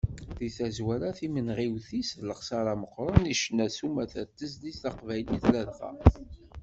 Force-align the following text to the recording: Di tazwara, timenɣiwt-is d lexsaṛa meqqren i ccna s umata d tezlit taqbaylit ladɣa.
Di 0.37 0.47
tazwara, 0.57 1.09
timenɣiwt-is 1.17 2.09
d 2.19 2.21
lexsaṛa 2.29 2.73
meqqren 2.81 3.23
i 3.33 3.35
ccna 3.41 3.67
s 3.75 3.77
umata 3.87 4.21
d 4.25 4.31
tezlit 4.37 4.77
taqbaylit 4.83 5.45
ladɣa. 5.53 5.91